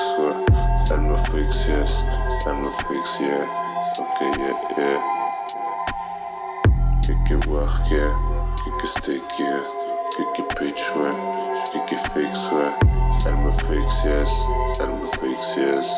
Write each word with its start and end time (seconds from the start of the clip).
Kiki 0.00 0.06
fix, 0.06 0.18
ouais. 0.18 0.36
Elle 0.90 1.00
me 1.00 1.16
fixe, 1.16 1.66
yes. 1.68 2.04
Elle 2.46 2.54
me 2.54 2.68
fixe, 2.70 3.20
yeah. 3.20 3.46
Ok, 3.98 4.20
yeah, 4.38 4.56
yeah. 4.78 5.00
Kiki 7.02 7.34
work, 7.48 7.90
yeah. 7.90 8.14
Kiki 8.56 8.86
stick, 8.86 9.38
yeah. 9.38 9.62
Kiki 10.16 10.42
pitch, 10.56 10.82
ouais. 10.96 11.14
Kiki 11.72 11.96
fix, 12.14 12.50
ouais. 12.52 12.72
Elle 13.26 13.36
me 13.36 13.52
fixe, 13.52 14.04
yes. 14.04 14.30
Elle 14.80 14.88
me 14.88 15.06
fixe, 15.06 15.56
yes. 15.56 15.88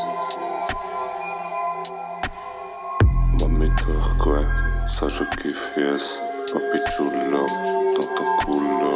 Mami 3.40 3.70
turk, 3.76 4.26
ouais. 4.26 4.46
Ça 4.88 5.08
je 5.08 5.24
kiffe, 5.40 5.70
yes. 5.76 6.18
Papi 6.52 6.78
chulo. 6.96 7.46
Ton 7.94 8.06
culo. 8.40 8.94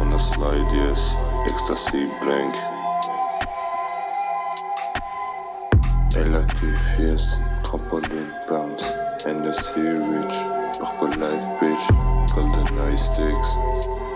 On 0.00 0.12
a 0.12 0.18
slide, 0.18 0.72
yes. 0.72 1.14
Ecstasy 1.46 2.08
blank. 2.22 2.54
Yes. 7.00 7.36
Trampoline 7.62 8.30
bounce. 8.48 8.84
NSC 9.24 9.74
rich. 10.12 10.36
Purple 10.78 11.12
life, 11.20 11.46
bitch. 11.60 11.86
Golden 12.34 12.78
eye 12.78 12.96
sticks. 12.96 14.09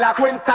La 0.00 0.14
cuenta. 0.14 0.52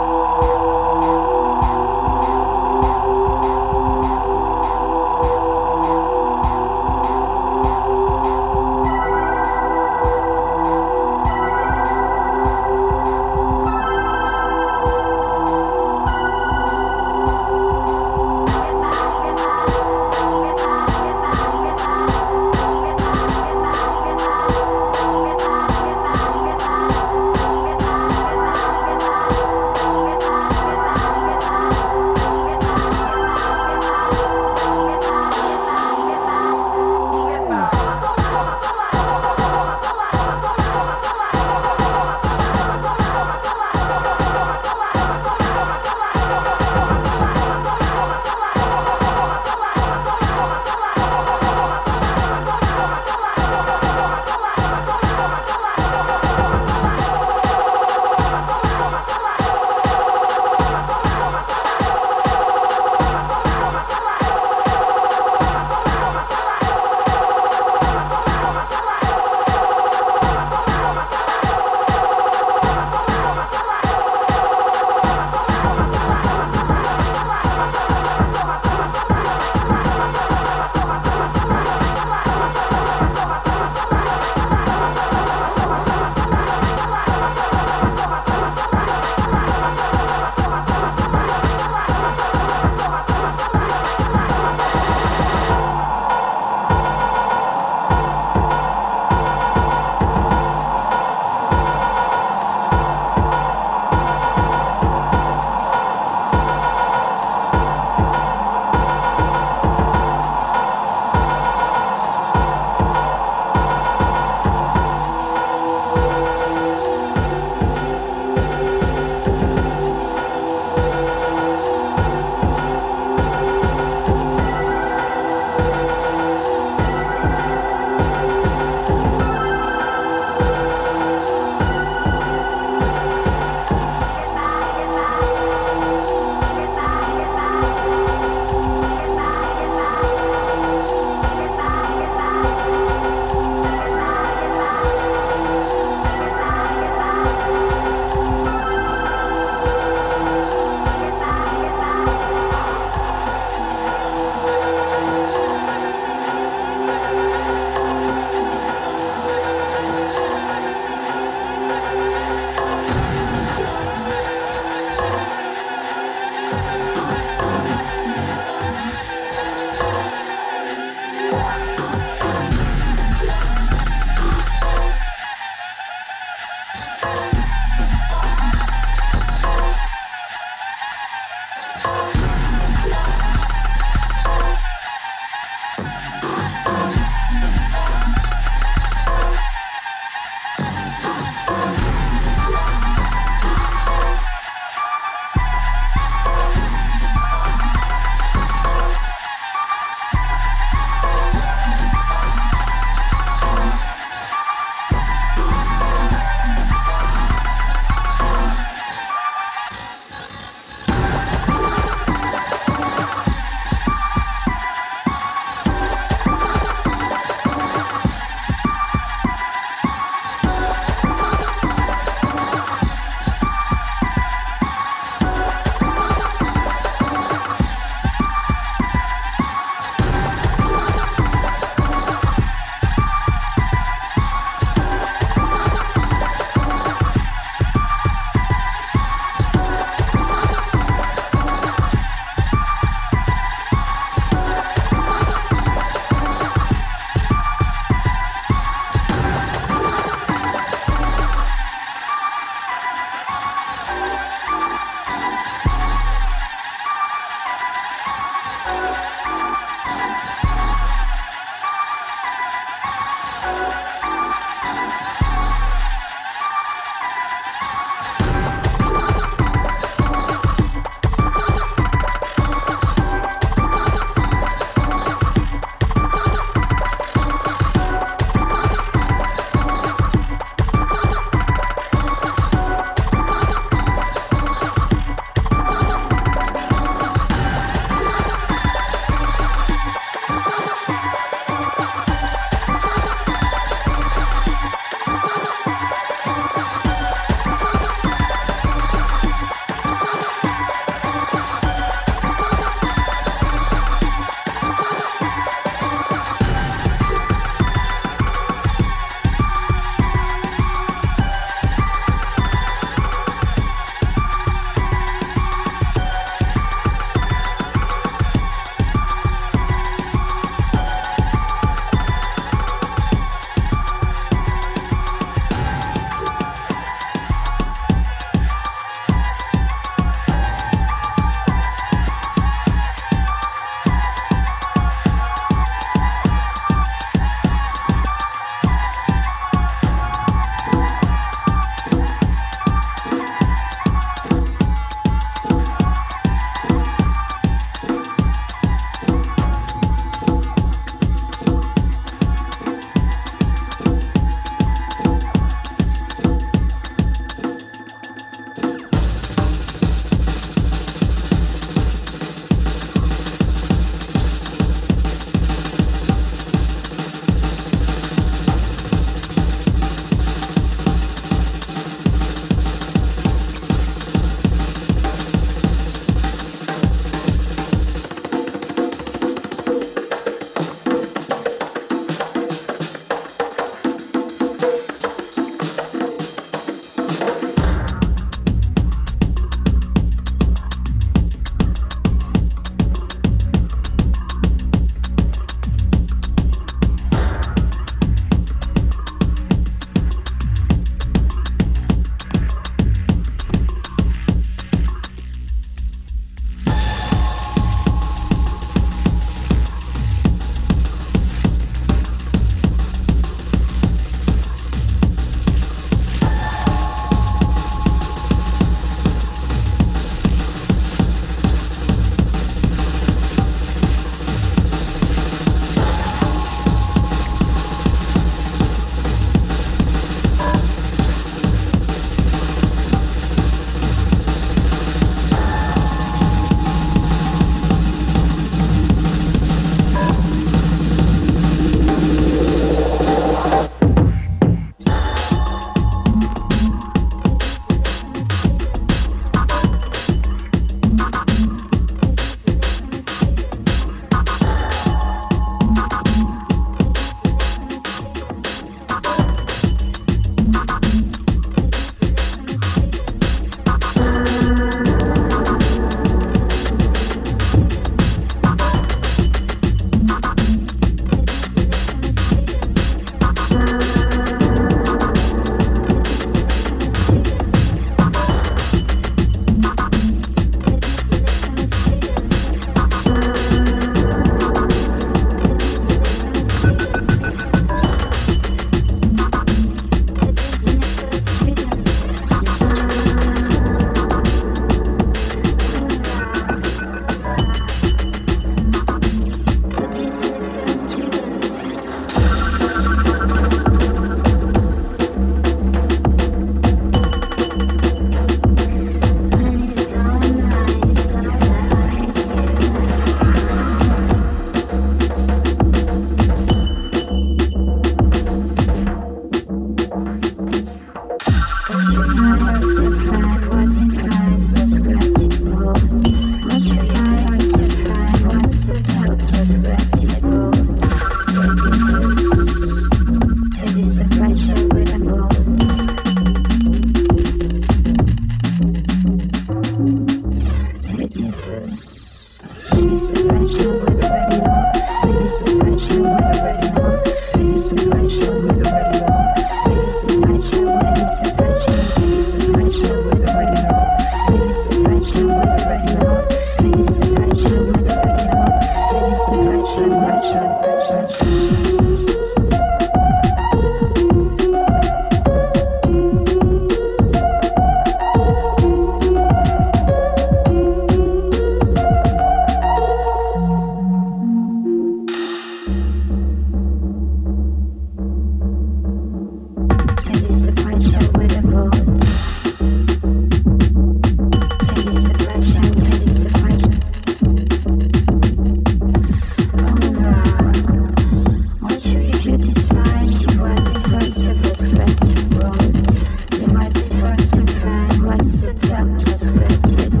you 599.51 600.00